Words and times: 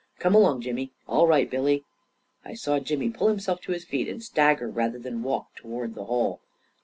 Come 0.17 0.33
along, 0.33 0.61
Jimmy. 0.61 0.93
All 1.07 1.27
right, 1.27 1.47
Billy 1.47 1.85
I" 2.43 2.49
I 2.49 2.53
saw 2.55 2.79
Jimmy 2.79 3.11
pull 3.11 3.27
himself 3.27 3.61
to 3.61 3.71
his 3.71 3.85
feet 3.85 4.07
and 4.07 4.23
stagger 4.23 4.67
rather 4.67 4.97
than 4.97 5.21
walk 5.21 5.53
toward 5.55 5.93
the 5.93 6.05
hole. 6.05 6.41